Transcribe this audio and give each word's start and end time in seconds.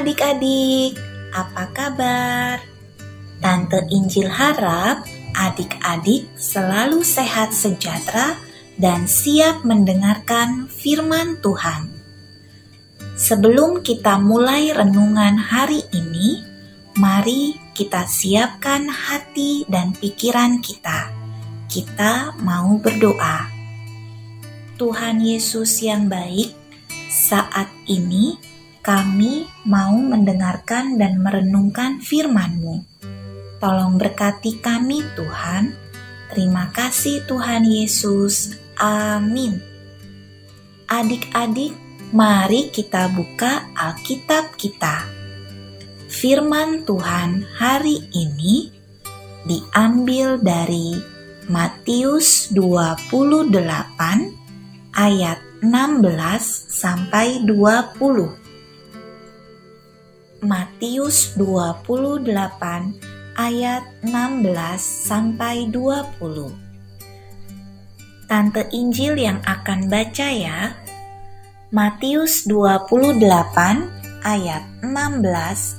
adik-adik, 0.00 0.96
apa 1.28 1.68
kabar? 1.76 2.56
Tante 3.36 3.84
Injil 3.92 4.32
harap 4.32 5.04
adik-adik 5.36 6.24
selalu 6.40 7.04
sehat 7.04 7.52
sejahtera 7.52 8.40
dan 8.80 9.04
siap 9.04 9.60
mendengarkan 9.60 10.72
firman 10.72 11.36
Tuhan. 11.44 11.92
Sebelum 13.20 13.84
kita 13.84 14.16
mulai 14.16 14.72
renungan 14.72 15.36
hari 15.36 15.84
ini, 15.92 16.48
mari 16.96 17.60
kita 17.76 18.08
siapkan 18.08 18.88
hati 18.88 19.68
dan 19.68 19.92
pikiran 19.92 20.64
kita. 20.64 21.12
Kita 21.68 22.40
mau 22.40 22.80
berdoa. 22.80 23.52
Tuhan 24.80 25.20
Yesus 25.20 25.84
yang 25.84 26.08
baik, 26.08 26.56
saat 27.12 27.68
ini 27.84 28.49
kami 28.80 29.44
mau 29.68 29.92
mendengarkan 29.92 30.96
dan 30.96 31.20
merenungkan 31.20 32.00
firman-Mu. 32.00 32.80
Tolong 33.60 34.00
berkati 34.00 34.56
kami 34.56 35.04
Tuhan. 35.12 35.76
Terima 36.32 36.72
kasih 36.72 37.28
Tuhan 37.28 37.68
Yesus. 37.68 38.56
Amin. 38.80 39.60
Adik-adik, 40.88 41.76
mari 42.10 42.72
kita 42.72 43.12
buka 43.12 43.68
Alkitab 43.76 44.56
kita. 44.56 45.04
Firman 46.08 46.88
Tuhan 46.88 47.44
hari 47.60 48.00
ini 48.16 48.72
diambil 49.44 50.40
dari 50.40 50.96
Matius 51.46 52.48
28 52.50 53.52
ayat 54.96 55.38
16 55.60 56.08
sampai 56.72 57.44
20. 57.44 58.49
Matius 60.40 61.36
28 61.36 62.24
ayat 63.36 63.84
16 64.00 64.48
sampai 64.80 65.68
20. 65.68 68.24
Tante 68.24 68.64
Injil 68.72 69.20
yang 69.20 69.44
akan 69.44 69.92
baca 69.92 70.28
ya. 70.32 70.72
Matius 71.76 72.48
28 72.48 73.20
ayat 74.24 74.64
16 74.80 75.28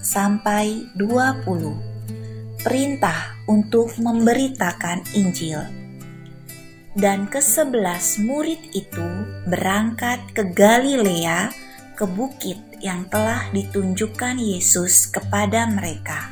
sampai 0.00 0.88
20. 0.96 2.64
Perintah 2.64 3.36
untuk 3.52 3.92
memberitakan 4.00 5.04
Injil. 5.12 5.60
Dan 6.96 7.28
kesebelas 7.28 8.16
murid 8.24 8.72
itu 8.72 9.04
berangkat 9.52 10.32
ke 10.32 10.48
Galilea 10.48 11.65
ke 11.96 12.04
bukit 12.04 12.60
yang 12.84 13.08
telah 13.08 13.48
ditunjukkan 13.56 14.36
Yesus 14.36 15.08
kepada 15.08 15.64
mereka. 15.64 16.28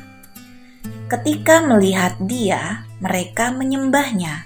Ketika 1.09 1.65
melihat 1.65 2.13
Dia, 2.21 2.85
mereka 3.01 3.49
menyembahnya, 3.49 4.45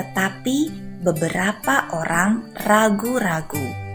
tetapi 0.00 0.72
beberapa 1.04 1.92
orang 1.92 2.56
ragu-ragu. 2.64 3.86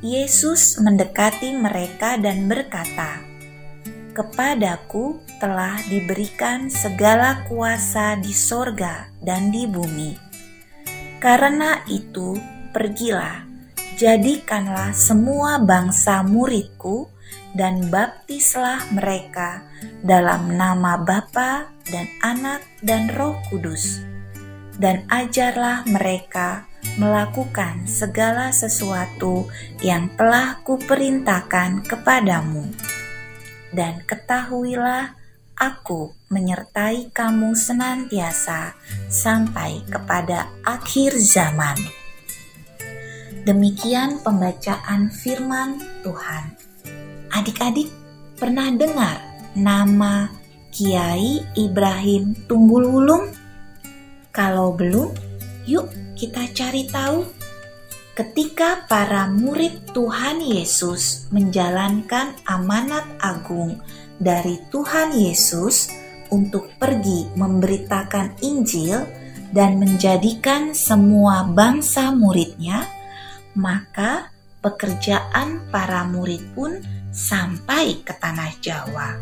Yesus 0.00 0.80
mendekati 0.80 1.52
mereka 1.56 2.16
dan 2.16 2.48
berkata, 2.48 3.20
"Kepadaku 4.16 5.20
telah 5.36 5.76
diberikan 5.88 6.72
segala 6.72 7.44
kuasa 7.48 8.16
di 8.16 8.32
sorga 8.32 9.10
dan 9.20 9.52
di 9.52 9.68
bumi. 9.68 10.12
Karena 11.20 11.82
itu, 11.90 12.36
pergilah." 12.72 13.47
Jadikanlah 13.98 14.94
semua 14.94 15.58
bangsa 15.58 16.22
muridku 16.22 17.10
dan 17.50 17.90
baptislah 17.90 18.86
mereka 18.94 19.66
dalam 20.06 20.54
nama 20.54 20.94
Bapa 21.02 21.66
dan 21.90 22.06
Anak 22.22 22.62
dan 22.78 23.10
Roh 23.18 23.34
Kudus. 23.50 23.98
Dan 24.78 25.02
ajarlah 25.10 25.82
mereka 25.90 26.70
melakukan 27.02 27.90
segala 27.90 28.54
sesuatu 28.54 29.50
yang 29.82 30.14
telah 30.14 30.62
kuperintahkan 30.62 31.82
kepadamu. 31.82 32.70
Dan 33.74 34.06
ketahuilah 34.06 35.18
aku 35.58 36.14
menyertai 36.30 37.10
kamu 37.10 37.58
senantiasa 37.58 38.78
sampai 39.10 39.82
kepada 39.90 40.46
akhir 40.62 41.18
zaman. 41.18 41.97
Demikian 43.48 44.20
pembacaan 44.20 45.08
firman 45.08 45.80
Tuhan. 46.04 46.52
Adik-adik 47.32 47.88
pernah 48.36 48.68
dengar 48.68 49.24
nama 49.56 50.28
Kiai 50.68 51.40
Ibrahim 51.56 52.36
Tunggul 52.44 52.84
Wulung? 52.84 53.32
Kalau 54.36 54.76
belum, 54.76 55.16
yuk 55.64 55.88
kita 56.12 56.44
cari 56.52 56.92
tahu. 56.92 57.24
Ketika 58.12 58.84
para 58.84 59.24
murid 59.32 59.96
Tuhan 59.96 60.44
Yesus 60.44 61.32
menjalankan 61.32 62.36
amanat 62.44 63.08
agung 63.16 63.80
dari 64.20 64.60
Tuhan 64.68 65.16
Yesus 65.16 65.88
untuk 66.28 66.68
pergi 66.76 67.32
memberitakan 67.32 68.44
Injil 68.44 69.08
dan 69.56 69.80
menjadikan 69.80 70.76
semua 70.76 71.48
bangsa 71.48 72.12
muridnya, 72.12 72.97
maka 73.58 74.30
pekerjaan 74.62 75.66
para 75.74 76.06
murid 76.06 76.54
pun 76.54 76.78
sampai 77.10 77.98
ke 78.06 78.14
tanah 78.14 78.54
Jawa. 78.62 79.18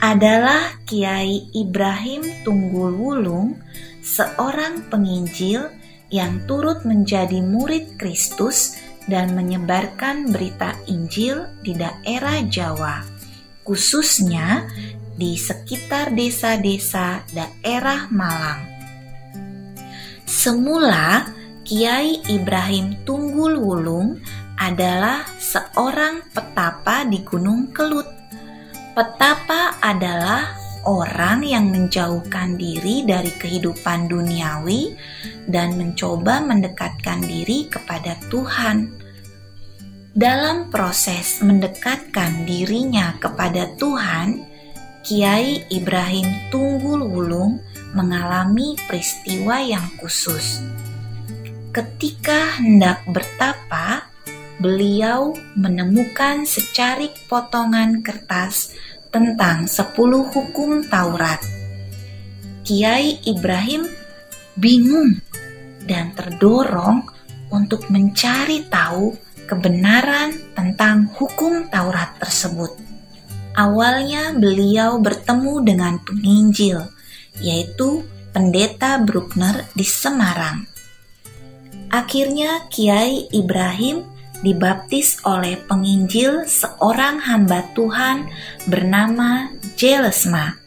Adalah 0.00 0.80
Kiai 0.88 1.52
Ibrahim 1.52 2.44
Tunggul 2.44 2.96
Wulung, 2.96 3.56
seorang 4.04 4.88
penginjil 4.88 5.68
yang 6.12 6.44
turut 6.44 6.84
menjadi 6.84 7.40
murid 7.40 7.96
Kristus 7.96 8.76
dan 9.08 9.32
menyebarkan 9.36 10.32
berita 10.32 10.76
Injil 10.88 11.48
di 11.64 11.76
daerah 11.76 12.40
Jawa, 12.44 13.04
khususnya 13.64 14.68
di 15.16 15.36
sekitar 15.40 16.12
desa-desa 16.12 17.24
daerah 17.32 18.08
Malang. 18.12 18.60
Semula, 20.24 21.24
Kiai 21.64 22.20
Ibrahim 22.28 23.08
Tunggul 23.08 23.56
Wulung 23.56 24.20
adalah 24.60 25.24
seorang 25.40 26.20
petapa 26.28 27.08
di 27.08 27.24
Gunung 27.24 27.72
Kelut. 27.72 28.04
Petapa 28.92 29.80
adalah 29.80 30.52
orang 30.84 31.40
yang 31.40 31.72
menjauhkan 31.72 32.60
diri 32.60 33.08
dari 33.08 33.32
kehidupan 33.32 34.12
duniawi 34.12 34.92
dan 35.48 35.80
mencoba 35.80 36.44
mendekatkan 36.44 37.24
diri 37.24 37.64
kepada 37.72 38.20
Tuhan. 38.28 39.00
Dalam 40.12 40.68
proses 40.68 41.40
mendekatkan 41.40 42.44
dirinya 42.44 43.16
kepada 43.16 43.72
Tuhan, 43.80 44.44
Kiai 45.00 45.64
Ibrahim 45.72 46.28
Tunggul 46.52 47.08
Wulung 47.08 47.56
mengalami 47.96 48.76
peristiwa 48.84 49.64
yang 49.64 49.88
khusus 49.96 50.60
Ketika 51.74 52.62
hendak 52.62 53.02
bertapa, 53.10 54.06
beliau 54.62 55.34
menemukan 55.58 56.46
secarik 56.46 57.10
potongan 57.26 57.98
kertas 57.98 58.70
tentang 59.10 59.66
sepuluh 59.66 60.22
hukum 60.30 60.86
Taurat. 60.86 61.42
Kiai 62.62 63.18
Ibrahim 63.26 63.90
bingung 64.54 65.18
dan 65.82 66.14
terdorong 66.14 67.10
untuk 67.50 67.90
mencari 67.90 68.70
tahu 68.70 69.10
kebenaran 69.50 70.30
tentang 70.54 71.10
hukum 71.18 71.66
Taurat 71.74 72.14
tersebut. 72.22 72.70
Awalnya 73.58 74.30
beliau 74.38 75.02
bertemu 75.02 75.54
dengan 75.66 75.98
penginjil, 76.06 76.86
yaitu 77.42 78.06
Pendeta 78.30 79.02
Bruckner 79.02 79.66
di 79.74 79.82
Semarang. 79.82 80.73
Akhirnya 81.92 82.68
Kiai 82.72 83.28
Ibrahim 83.32 84.04
dibaptis 84.44 85.16
oleh 85.24 85.56
penginjil 85.64 86.44
seorang 86.44 87.16
hamba 87.24 87.64
Tuhan 87.72 88.28
bernama 88.68 89.48
Jelesma. 89.74 90.60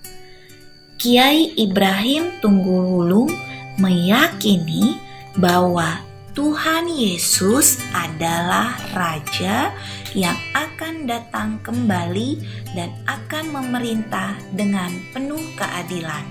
Kiai 0.97 1.53
Ibrahim 1.53 2.41
Tunggul 2.41 2.89
Wulung 2.89 3.29
meyakini 3.77 4.97
bahwa 5.37 6.01
Tuhan 6.33 6.89
Yesus 6.89 7.77
adalah 7.93 8.77
Raja 8.93 9.73
yang 10.17 10.37
akan 10.53 11.05
datang 11.05 11.61
kembali 11.61 12.41
dan 12.73 12.93
akan 13.05 13.53
memerintah 13.53 14.37
dengan 14.53 14.89
penuh 15.13 15.41
keadilan. 15.57 16.25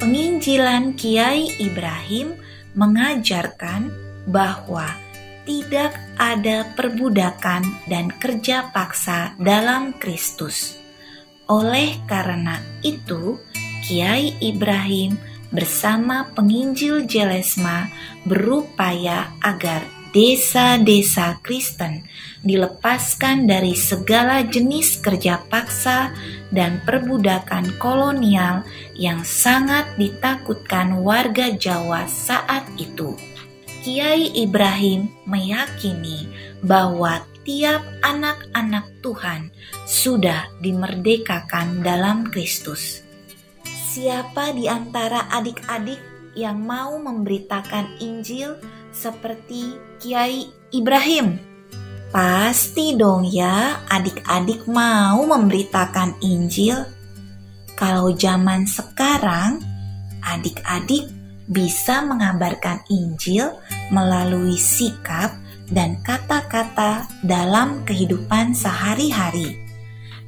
Penginjilan 0.00 0.96
Kiai 0.96 1.52
Ibrahim 1.60 2.36
mengajarkan 2.78 3.90
bahwa 4.30 4.86
tidak 5.42 5.98
ada 6.14 6.68
perbudakan 6.78 7.66
dan 7.90 8.12
kerja 8.14 8.70
paksa 8.70 9.34
dalam 9.40 9.96
Kristus. 9.98 10.78
Oleh 11.48 11.98
karena 12.04 12.60
itu, 12.84 13.40
Kiai 13.82 14.36
Ibrahim 14.38 15.16
bersama 15.48 16.28
penginjil 16.36 17.08
Jelesma 17.08 17.88
berupaya 18.28 19.32
agar 19.40 19.80
desa-desa 20.12 21.40
Kristen 21.40 22.04
dilepaskan 22.44 23.48
dari 23.48 23.72
segala 23.72 24.44
jenis 24.44 25.00
kerja 25.00 25.40
paksa 25.48 26.12
dan 26.54 26.80
perbudakan 26.84 27.76
kolonial 27.76 28.64
yang 28.96 29.20
sangat 29.24 29.84
ditakutkan 30.00 31.00
warga 31.04 31.52
Jawa 31.52 32.08
saat 32.08 32.64
itu. 32.80 33.16
Kiai 33.84 34.34
Ibrahim 34.34 35.08
meyakini 35.24 36.28
bahwa 36.60 37.22
tiap 37.46 37.80
anak-anak 38.04 38.84
Tuhan 39.00 39.48
sudah 39.88 40.50
dimerdekakan 40.60 41.80
dalam 41.80 42.28
Kristus. 42.28 43.00
Siapa 43.64 44.52
di 44.52 44.68
antara 44.68 45.30
adik-adik 45.32 45.98
yang 46.36 46.60
mau 46.60 47.00
memberitakan 47.00 47.98
Injil 48.04 48.60
seperti 48.92 49.80
Kiai 49.96 50.52
Ibrahim? 50.74 51.40
Pasti 52.08 52.96
dong 52.96 53.28
ya, 53.28 53.84
adik-adik 53.84 54.64
mau 54.64 55.28
memberitakan 55.28 56.16
Injil. 56.24 56.80
Kalau 57.76 58.16
zaman 58.16 58.64
sekarang, 58.64 59.60
adik-adik 60.24 61.04
bisa 61.52 62.00
mengabarkan 62.00 62.80
Injil 62.88 63.52
melalui 63.92 64.56
sikap 64.56 65.36
dan 65.68 66.00
kata-kata 66.00 67.04
dalam 67.20 67.84
kehidupan 67.84 68.56
sehari-hari. 68.56 69.68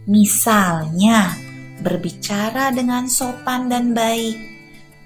Misalnya, 0.04 1.32
berbicara 1.80 2.76
dengan 2.76 3.08
sopan 3.08 3.72
dan 3.72 3.96
baik, 3.96 4.36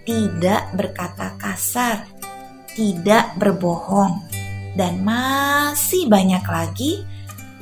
tidak 0.03 0.75
berkata 0.75 1.39
kasar, 1.39 2.03
tidak 2.75 3.31
berbohong, 3.39 4.27
dan 4.75 5.03
masih 5.03 6.11
banyak 6.11 6.43
lagi 6.47 7.03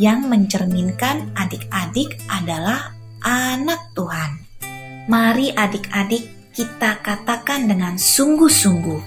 yang 0.01 0.27
mencerminkan 0.27 1.31
adik-adik 1.37 2.17
adalah 2.29 2.97
anak 3.23 3.81
Tuhan. 3.93 4.41
Mari 5.07 5.53
adik-adik 5.53 6.53
kita 6.53 7.01
katakan 7.05 7.69
dengan 7.69 7.97
sungguh-sungguh, 7.97 9.01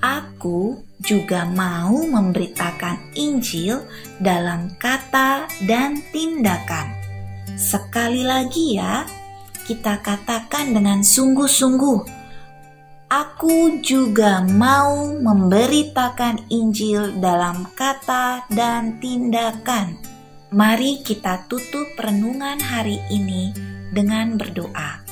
"Aku 0.00 0.84
juga 1.00 1.48
mau 1.48 1.96
memberitakan 2.04 3.16
Injil 3.16 3.84
dalam 4.20 4.72
kata 4.76 5.48
dan 5.64 6.00
tindakan." 6.12 6.92
Sekali 7.60 8.24
lagi, 8.24 8.80
ya, 8.80 9.04
kita 9.68 10.00
katakan 10.00 10.72
dengan 10.72 11.04
sungguh-sungguh, 11.04 12.19
"Aku 13.10 13.82
juga 13.82 14.40
mau 14.46 15.10
memberitakan 15.18 16.46
Injil 16.46 17.18
dalam 17.18 17.66
kata 17.74 18.46
dan 18.46 19.02
tindakan." 19.02 19.98
Mari 20.50 21.02
kita 21.02 21.46
tutup 21.46 21.94
renungan 21.94 22.58
hari 22.58 22.98
ini 23.10 23.54
dengan 23.90 24.34
berdoa. 24.34 25.02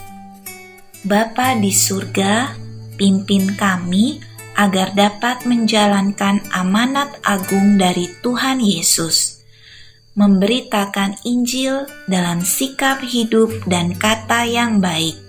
Bapa 1.06 1.55
di 1.55 1.71
surga, 1.71 2.59
pimpin 2.99 3.55
kami 3.55 4.19
agar 4.59 4.91
dapat 4.99 5.47
menjalankan 5.47 6.43
amanat 6.50 7.23
agung 7.23 7.79
dari 7.79 8.11
Tuhan 8.19 8.59
Yesus, 8.59 9.39
memberitakan 10.19 11.23
Injil 11.23 11.87
dalam 12.11 12.43
sikap 12.43 12.99
hidup 13.06 13.55
dan 13.71 13.95
kata 13.95 14.43
yang 14.43 14.83
baik. 14.83 15.28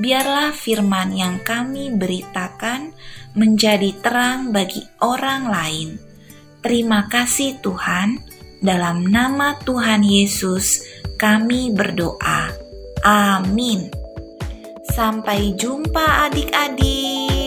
Biarlah 0.00 0.56
firman 0.56 1.12
yang 1.12 1.44
kami 1.44 1.92
beritakan 1.92 2.96
menjadi 3.36 3.92
terang 4.00 4.52
bagi 4.52 4.80
orang 5.04 5.48
lain. 5.52 5.88
Terima 6.62 7.10
kasih 7.10 7.60
Tuhan, 7.60 8.22
dalam 8.62 9.04
nama 9.04 9.58
Tuhan 9.66 10.06
Yesus 10.06 10.86
kami 11.18 11.74
berdoa. 11.74 12.54
Amin. 13.02 13.90
Sampai 14.94 15.58
jumpa 15.58 16.30
adik-adik. 16.30 17.41